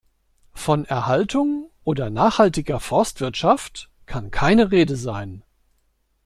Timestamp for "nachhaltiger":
2.09-2.79